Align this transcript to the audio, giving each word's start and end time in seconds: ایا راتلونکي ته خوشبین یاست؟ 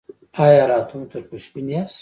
ایا 0.43 0.63
راتلونکي 0.71 1.09
ته 1.11 1.17
خوشبین 1.29 1.67
یاست؟ 1.73 1.89